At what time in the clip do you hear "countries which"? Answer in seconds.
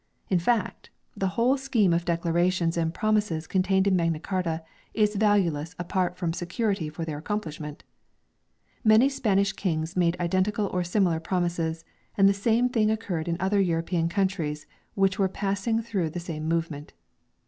14.09-15.19